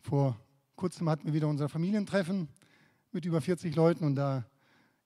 [0.00, 0.38] Vor
[0.76, 2.48] kurzem hatten wir wieder unser Familientreffen
[3.12, 4.44] mit über 40 Leuten und da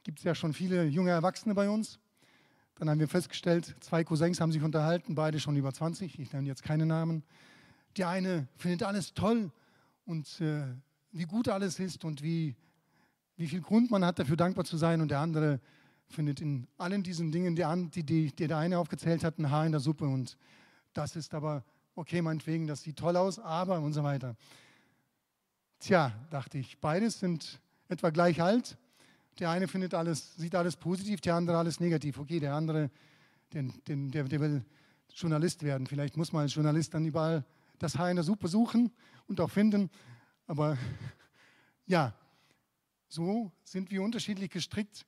[0.02, 1.98] gibt es ja schon viele junge Erwachsene bei uns.
[2.74, 6.48] Dann haben wir festgestellt, zwei Cousins haben sich unterhalten, beide schon über 20, ich nenne
[6.48, 7.22] jetzt keine Namen.
[7.96, 9.52] Der eine findet alles toll
[10.04, 10.64] und äh,
[11.12, 12.56] wie gut alles ist und wie,
[13.36, 15.00] wie viel Grund man hat, dafür dankbar zu sein.
[15.00, 15.60] Und der andere
[16.12, 19.72] findet in allen diesen Dingen, die, die, die der eine aufgezählt hat, ein Haar in
[19.72, 20.04] der Suppe.
[20.04, 20.36] Und
[20.92, 24.36] das ist aber, okay, meinetwegen, das sieht toll aus, aber und so weiter.
[25.80, 28.78] Tja, dachte ich, beides sind etwa gleich alt.
[29.38, 32.18] Der eine findet alles, sieht alles positiv, der andere alles negativ.
[32.18, 32.90] Okay, der andere,
[33.52, 34.64] den, den, der, der will
[35.14, 35.86] Journalist werden.
[35.86, 37.44] Vielleicht muss man als Journalist dann überall
[37.78, 38.92] das Haar in der Suppe suchen
[39.26, 39.90] und auch finden.
[40.46, 40.76] Aber
[41.86, 42.14] ja,
[43.08, 45.04] so sind wir unterschiedlich gestrickt.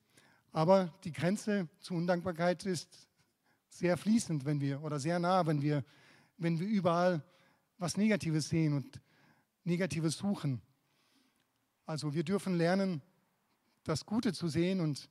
[0.55, 3.09] Aber die Grenze zur Undankbarkeit ist
[3.71, 5.85] sehr fließend, wenn wir, oder sehr nah, wenn wir,
[6.37, 7.25] wenn wir überall
[7.77, 9.01] was Negatives sehen und
[9.65, 10.63] Negatives suchen.
[11.87, 13.03] Also wir dürfen lernen,
[13.83, 15.11] das Gute zu sehen und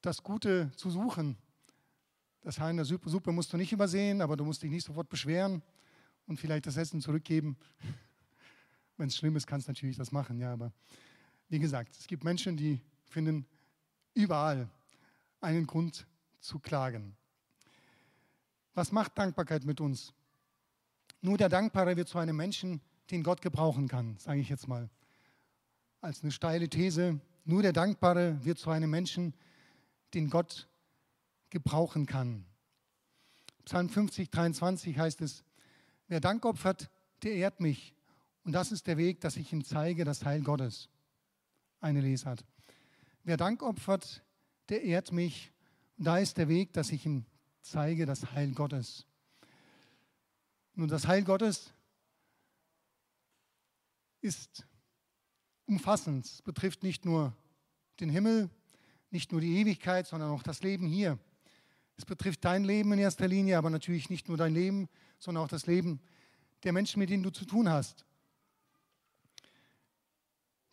[0.00, 1.38] das Gute zu suchen.
[2.40, 5.08] Das Haar in der Suppe, musst du nicht übersehen, aber du musst dich nicht sofort
[5.08, 5.62] beschweren
[6.26, 7.56] und vielleicht das Essen zurückgeben.
[8.96, 10.72] Wenn es schlimm ist, kannst du natürlich das machen, ja, aber
[11.48, 13.46] wie gesagt, es gibt Menschen, die finden
[14.14, 14.68] überall
[15.40, 16.06] einen Grund
[16.40, 17.16] zu klagen.
[18.74, 20.12] Was macht Dankbarkeit mit uns?
[21.20, 24.88] Nur der Dankbare wird zu einem Menschen, den Gott gebrauchen kann, sage ich jetzt mal.
[26.00, 29.34] Als eine steile These, nur der Dankbare wird zu einem Menschen,
[30.14, 30.68] den Gott
[31.50, 32.44] gebrauchen kann.
[33.64, 35.44] Psalm 50, 23 heißt es,
[36.08, 36.90] wer Dank opfert,
[37.22, 37.94] der ehrt mich.
[38.44, 40.88] Und das ist der Weg, dass ich ihm zeige, das Heil Gottes.
[41.80, 42.44] Eine Lesart.
[43.24, 44.24] Wer Dank opfert,
[44.68, 45.52] der ehrt mich.
[45.96, 47.24] Und da ist der Weg, dass ich ihm
[47.60, 49.06] zeige, das Heil Gottes.
[50.74, 51.72] Nun, das Heil Gottes
[54.20, 54.66] ist
[55.66, 56.24] umfassend.
[56.24, 57.36] Es betrifft nicht nur
[58.00, 58.50] den Himmel,
[59.10, 61.18] nicht nur die Ewigkeit, sondern auch das Leben hier.
[61.96, 65.48] Es betrifft dein Leben in erster Linie, aber natürlich nicht nur dein Leben, sondern auch
[65.48, 66.00] das Leben
[66.64, 68.04] der Menschen, mit denen du zu tun hast.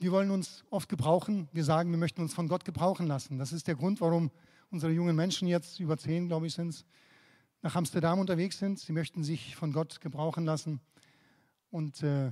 [0.01, 1.49] Wir wollen uns oft gebrauchen.
[1.51, 3.37] Wir sagen, wir möchten uns von Gott gebrauchen lassen.
[3.37, 4.31] Das ist der Grund, warum
[4.71, 6.85] unsere jungen Menschen jetzt, über zehn, glaube ich, sind
[7.61, 8.79] nach Amsterdam unterwegs sind.
[8.79, 10.79] Sie möchten sich von Gott gebrauchen lassen
[11.69, 12.31] und äh,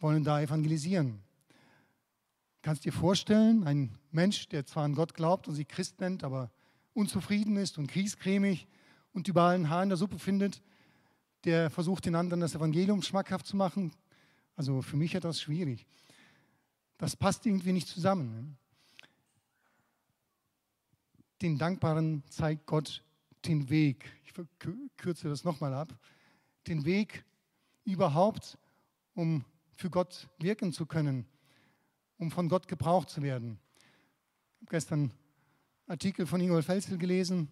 [0.00, 1.20] wollen da evangelisieren.
[2.62, 6.50] Kannst dir vorstellen, ein Mensch, der zwar an Gott glaubt und sich Christ nennt, aber
[6.94, 8.66] unzufrieden ist und kriescremig
[9.12, 10.64] und überall ein Haar in der Suppe findet,
[11.44, 13.92] der versucht den anderen das Evangelium schmackhaft zu machen.
[14.56, 15.86] Also für mich etwas schwierig.
[16.98, 18.34] Das passt irgendwie nicht zusammen.
[18.34, 18.56] Ne?
[21.40, 23.04] Den Dankbaren zeigt Gott
[23.44, 24.10] den Weg.
[24.24, 24.34] Ich
[24.96, 25.96] kürze das nochmal ab.
[26.66, 27.24] Den Weg
[27.84, 28.58] überhaupt,
[29.14, 29.44] um
[29.76, 31.24] für Gott wirken zu können,
[32.18, 33.60] um von Gott gebraucht zu werden.
[34.56, 35.12] Ich habe gestern einen
[35.86, 37.48] Artikel von Ingolf Felzel gelesen.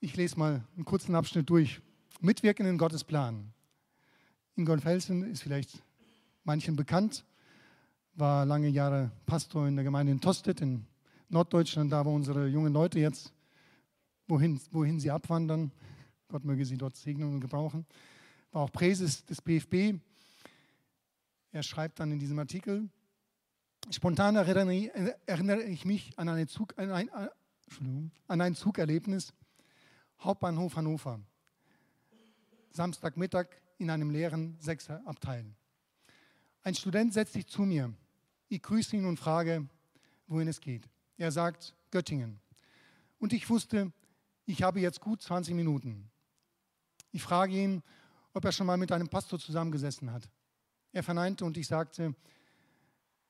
[0.00, 1.82] Ich lese mal einen kurzen Abschnitt durch.
[2.20, 3.52] Mitwirken in Gottes Plan.
[4.54, 5.82] Ingolf Felsen ist vielleicht
[6.46, 7.24] manchen bekannt,
[8.14, 10.86] war lange Jahre Pastor in der Gemeinde in Tostedt in
[11.28, 13.32] Norddeutschland, da wo unsere jungen Leute jetzt,
[14.28, 15.72] wohin, wohin sie abwandern.
[16.28, 17.84] Gott möge sie dort segnen und gebrauchen.
[18.52, 20.00] War auch Präses des BFB.
[21.52, 22.88] Er schreibt dann in diesem Artikel,
[23.90, 27.10] spontan erinnere ich mich an, eine Zug, an, ein,
[28.28, 29.32] an ein Zugerlebnis,
[30.20, 31.20] Hauptbahnhof Hannover.
[32.70, 33.46] Samstagmittag
[33.78, 35.46] in einem leeren Sechserabteil.
[36.66, 37.94] Ein Student setzt sich zu mir.
[38.48, 39.68] Ich grüße ihn und frage,
[40.26, 40.88] wohin es geht.
[41.16, 42.40] Er sagt Göttingen.
[43.20, 43.92] Und ich wusste,
[44.46, 46.10] ich habe jetzt gut 20 Minuten.
[47.12, 47.84] Ich frage ihn,
[48.32, 50.28] ob er schon mal mit einem Pastor zusammengesessen hat.
[50.90, 52.16] Er verneinte und ich sagte,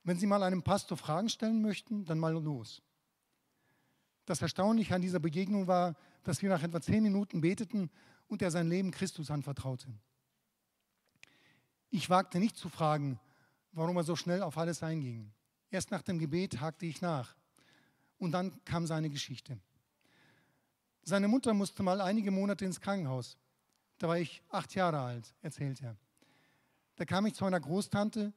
[0.03, 2.81] wenn Sie mal einem Pastor Fragen stellen möchten, dann mal los.
[4.25, 7.91] Das Erstaunliche an dieser Begegnung war, dass wir nach etwa zehn Minuten beteten
[8.29, 9.93] und er sein Leben Christus anvertraute.
[11.91, 13.19] Ich wagte nicht zu fragen,
[13.77, 15.31] warum er so schnell auf alles einging.
[15.69, 17.35] Erst nach dem Gebet hakte ich nach.
[18.17, 19.59] Und dann kam seine Geschichte.
[21.03, 23.37] Seine Mutter musste mal einige Monate ins Krankenhaus.
[23.99, 25.95] Da war ich acht Jahre alt, erzählt er.
[26.95, 28.33] Da kam ich zu einer Großtante,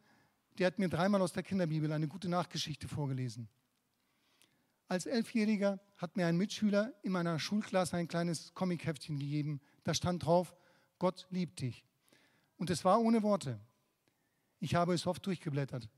[0.59, 3.49] die hat mir dreimal aus der Kinderbibel eine gute Nachgeschichte vorgelesen.
[4.89, 9.61] Als Elfjähriger hat mir ein Mitschüler in meiner Schulklasse ein kleines Comicheftchen gegeben.
[9.85, 10.55] Da stand drauf,
[10.99, 11.87] Gott liebt dich.
[12.59, 13.59] Und es war ohne Worte.
[14.61, 15.89] Ich habe es oft durchgeblättert,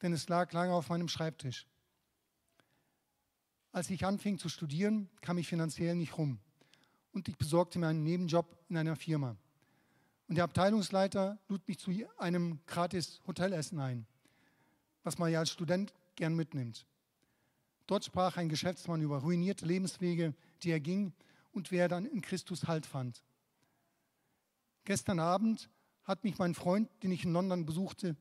[0.00, 1.66] denn es lag lange auf meinem Schreibtisch.
[3.72, 6.38] Als ich anfing zu studieren, kam ich finanziell nicht rum
[7.12, 9.36] und ich besorgte mir einen Nebenjob in einer Firma.
[10.28, 14.06] Und der Abteilungsleiter lud mich zu einem gratis Hotelessen ein,
[15.02, 16.86] was man ja als Student gern mitnimmt.
[17.86, 21.12] Dort sprach ein Geschäftsmann über ruinierte Lebenswege, die er ging
[21.50, 23.22] und wer dann in Christus Halt fand.
[24.84, 25.68] Gestern Abend
[26.04, 28.16] hat mich mein Freund, den ich in London besuchte,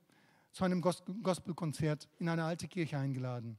[0.52, 3.58] zu einem Gospelkonzert in eine alte Kirche eingeladen.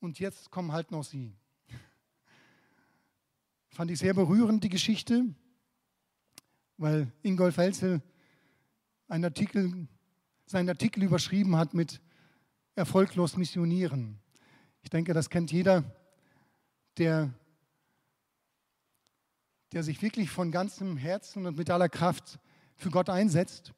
[0.00, 1.34] Und jetzt kommen halt noch Sie.
[3.70, 5.24] Fand ich sehr berührend, die Geschichte,
[6.76, 8.02] weil Ingolf Helzel
[9.08, 9.88] einen Artikel,
[10.46, 12.00] seinen Artikel überschrieben hat mit
[12.74, 14.20] Erfolglos missionieren.
[14.82, 15.84] Ich denke, das kennt jeder,
[16.98, 17.32] der,
[19.72, 22.38] der sich wirklich von ganzem Herzen und mit aller Kraft
[22.78, 23.74] für Gott einsetzt,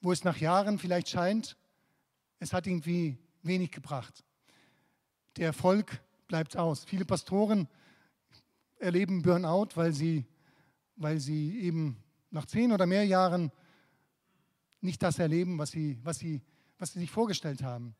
[0.00, 1.56] wo es nach Jahren vielleicht scheint,
[2.38, 4.24] es hat irgendwie wenig gebracht.
[5.36, 6.84] Der Erfolg bleibt aus.
[6.84, 7.68] Viele Pastoren
[8.78, 10.24] erleben Burnout, weil sie,
[10.96, 13.52] weil sie eben nach zehn oder mehr Jahren
[14.80, 16.40] nicht das erleben, was sie, was sie,
[16.78, 17.94] was sie sich vorgestellt haben.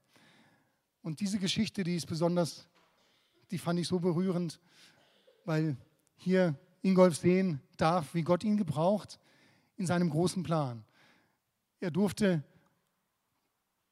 [1.03, 2.68] Und diese Geschichte, die ist besonders,
[3.51, 4.61] die fand ich so berührend,
[5.45, 5.77] weil
[6.16, 9.18] hier Ingolf sehen darf, wie Gott ihn gebraucht
[9.76, 10.85] in seinem großen Plan.
[11.80, 12.43] Er durfte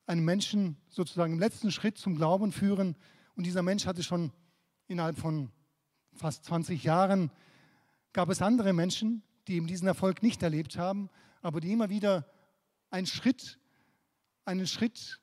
[0.07, 2.97] einen Menschen sozusagen im letzten Schritt zum Glauben führen
[3.37, 4.33] und dieser Mensch hatte schon
[4.89, 5.51] innerhalb von
[6.13, 7.31] fast 20 Jahren
[8.13, 11.09] gab es andere Menschen, die eben diesen Erfolg nicht erlebt haben,
[11.43, 12.27] aber die immer wieder
[12.91, 13.59] einen Schritt,
[14.45, 15.21] einen Schritt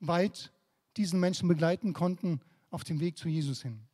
[0.00, 0.52] weit
[0.96, 2.40] diesen Menschen begleiten konnten
[2.70, 3.87] auf dem Weg zu Jesus hin.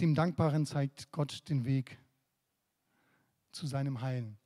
[0.00, 1.98] Dem Dankbaren zeigt Gott den Weg
[3.52, 4.36] zu seinem Heil.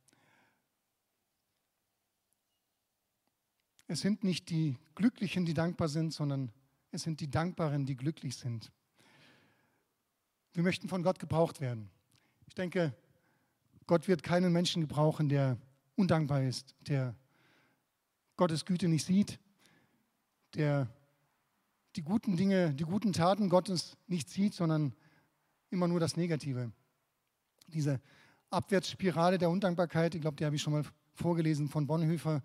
[3.87, 6.51] Es sind nicht die Glücklichen, die dankbar sind, sondern
[6.91, 8.71] es sind die Dankbaren, die glücklich sind.
[10.53, 11.89] Wir möchten von Gott gebraucht werden.
[12.47, 12.95] Ich denke,
[13.87, 15.57] Gott wird keinen Menschen gebrauchen, der
[15.95, 17.15] undankbar ist, der
[18.35, 19.39] Gottes Güte nicht sieht,
[20.53, 20.87] der
[21.95, 24.93] die guten Dinge, die guten Taten Gottes nicht sieht, sondern
[25.69, 26.71] immer nur das Negative.
[27.67, 28.01] Diese
[28.49, 32.41] Abwärtsspirale der Undankbarkeit, ich glaube, die habe ich schon mal vorgelesen von Bonhoeffer,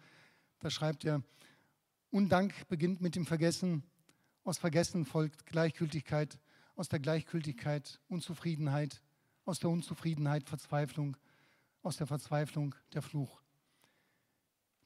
[0.59, 1.23] da schreibt er,
[2.11, 3.83] Undank beginnt mit dem Vergessen,
[4.45, 6.39] aus Vergessen folgt Gleichgültigkeit,
[6.77, 9.03] aus der Gleichgültigkeit Unzufriedenheit,
[9.45, 11.17] aus der Unzufriedenheit Verzweiflung,
[11.83, 13.41] aus der Verzweiflung der Fluch.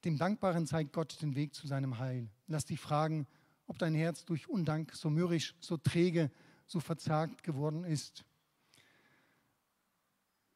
[0.05, 2.31] Dem Dankbaren zeigt Gott den Weg zu seinem Heil.
[2.47, 3.27] Lass dich fragen,
[3.67, 6.31] ob dein Herz durch Undank so mürrisch, so träge,
[6.67, 8.25] so verzagt geworden ist.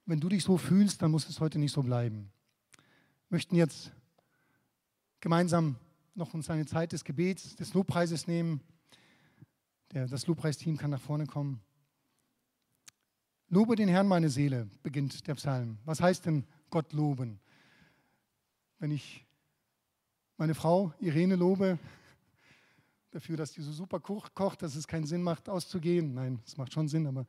[0.05, 2.31] Wenn du dich so fühlst, dann muss es heute nicht so bleiben.
[3.29, 3.93] Wir möchten jetzt
[5.21, 5.77] gemeinsam
[6.15, 8.61] noch uns eine Zeit des Gebets, des Lobpreises nehmen.
[9.93, 11.61] Der, das Lobpreisteam kann nach vorne kommen.
[13.49, 15.79] Lobe den Herrn, meine Seele, beginnt der Psalm.
[15.85, 17.39] Was heißt denn Gott loben?
[18.79, 19.27] Wenn ich
[20.37, 21.79] meine Frau Irene lobe,
[23.11, 26.15] dafür, dass die so super kocht, dass es keinen Sinn macht, auszugehen.
[26.15, 27.27] Nein, es macht schon Sinn, aber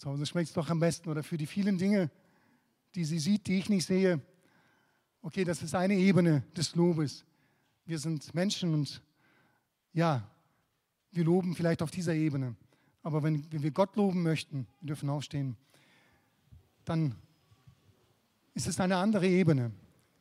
[0.00, 1.10] zu Hause schmeckt es doch am besten.
[1.10, 2.10] Oder für die vielen Dinge,
[2.94, 4.18] die sie sieht, die ich nicht sehe.
[5.20, 7.26] Okay, das ist eine Ebene des Lobes.
[7.84, 9.02] Wir sind Menschen und
[9.92, 10.26] ja,
[11.12, 12.56] wir loben vielleicht auf dieser Ebene.
[13.02, 15.54] Aber wenn, wenn wir Gott loben möchten, wir dürfen aufstehen,
[16.86, 17.14] dann
[18.54, 19.70] ist es eine andere Ebene.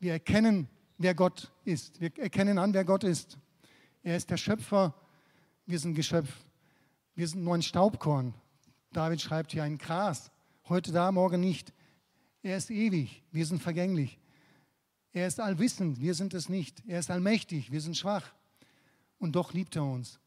[0.01, 0.67] Wir erkennen,
[0.97, 2.01] wer Gott ist.
[2.01, 3.37] Wir erkennen an, wer Gott ist.
[4.03, 4.93] Er ist der Schöpfer,
[5.65, 6.29] wir sind Geschöpf.
[7.15, 8.33] Wir sind nur ein Staubkorn.
[8.91, 10.31] David schreibt hier ein Gras.
[10.67, 11.73] Heute da, morgen nicht.
[12.41, 14.19] Er ist ewig, wir sind vergänglich.
[15.11, 16.83] Er ist allwissend, wir sind es nicht.
[16.87, 18.33] Er ist allmächtig, wir sind schwach.
[19.19, 20.19] Und doch liebt er uns.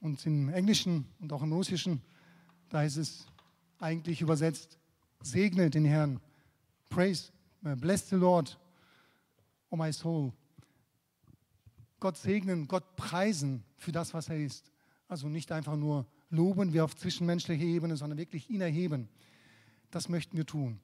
[0.00, 2.02] Und im Englischen und auch im Russischen,
[2.68, 3.26] da ist es
[3.78, 4.78] eigentlich übersetzt,
[5.20, 6.20] segne den Herrn.
[6.88, 7.32] Praise,
[7.64, 8.58] uh, bless the Lord,
[9.70, 10.32] oh my soul.
[11.98, 14.70] Gott segnen, Gott preisen für das, was er ist.
[15.08, 19.08] Also nicht einfach nur loben wir auf zwischenmenschlicher Ebene, sondern wirklich ihn erheben.
[19.90, 20.80] Das möchten wir tun.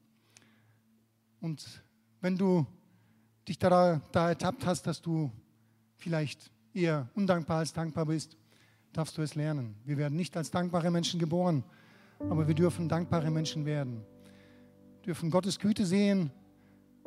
[1.41, 1.83] Und
[2.21, 2.67] wenn du
[3.49, 5.31] dich da, da ertappt hast, dass du
[5.97, 8.37] vielleicht eher undankbar als dankbar bist,
[8.93, 9.75] darfst du es lernen.
[9.85, 11.65] Wir werden nicht als dankbare Menschen geboren,
[12.19, 14.05] aber wir dürfen dankbare Menschen werden.
[15.01, 16.31] Wir dürfen Gottes Güte sehen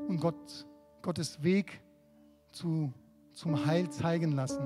[0.07, 0.65] und Gott,
[1.01, 1.81] Gottes Weg
[2.51, 2.91] zu,
[3.33, 4.63] zum Heil zeigen lassen.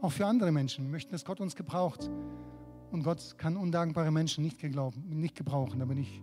[0.00, 2.10] Auch für andere Menschen möchten, dass Gott uns gebraucht.
[2.90, 5.80] Und Gott kann undankbare Menschen nicht, geglauben, nicht gebrauchen.
[5.80, 6.22] Da bin ich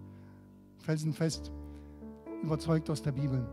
[0.79, 1.51] felsenfest
[2.41, 3.47] überzeugt aus der Bibel.